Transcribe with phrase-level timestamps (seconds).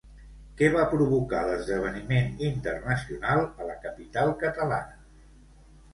[0.59, 5.35] Què va provocar l'esdeveniment internacional a la capital catalana?